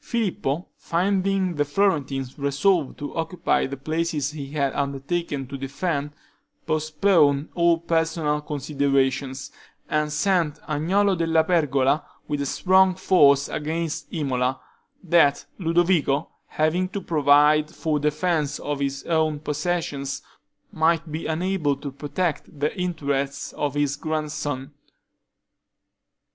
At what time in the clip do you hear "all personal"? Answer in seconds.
7.53-8.41